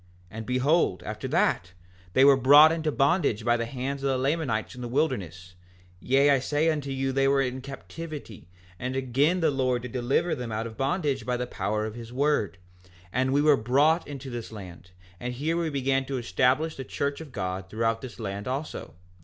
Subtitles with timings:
[0.01, 1.73] 5:5 And behold, after that,
[2.13, 5.53] they were brought into bondage by the hands of the Lamanites in the wilderness;
[5.99, 8.47] yea, I say unto you, they were in captivity,
[8.79, 12.11] and again the Lord did deliver them out of bondage by the power of his
[12.11, 12.57] word;
[13.13, 17.21] and we were brought into this land, and here we began to establish the church
[17.21, 18.95] of God throughout this land also.